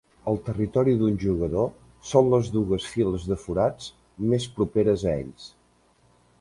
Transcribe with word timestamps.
El 0.29 0.37
territori 0.45 0.95
d'un 1.01 1.19
jugador 1.23 1.69
són 2.13 2.31
les 2.35 2.49
dues 2.57 2.89
files 2.95 3.29
de 3.33 3.39
forats 3.45 3.93
més 4.33 4.51
properes 4.59 5.09
a 5.13 5.15
ells. 5.23 5.49